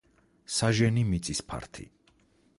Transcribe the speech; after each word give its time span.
საჟენი 0.59 1.03
მიწის 1.11 1.43
ფართი. 1.53 1.89